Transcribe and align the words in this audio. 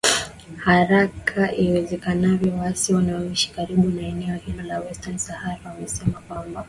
haraka 0.57 1.51
iwezekanavyo 1.55 2.53
waasi 2.55 2.93
wanaoishi 2.93 3.51
karibu 3.51 3.87
na 3.87 4.01
eneo 4.07 4.35
hilo 4.35 4.63
la 4.63 4.79
western 4.79 5.17
sahara 5.17 5.59
wamesema 5.71 6.19
kwamba 6.21 6.59